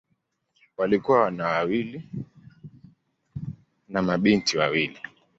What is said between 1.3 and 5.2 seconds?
wawili na mabinti wawili.